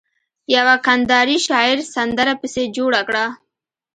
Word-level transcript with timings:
يوه 0.55 0.75
کنداري 0.85 1.37
شاعر 1.47 1.77
سندره 1.93 2.33
پسې 2.41 2.63
جوړه 2.77 3.01
کړه. 3.07 3.25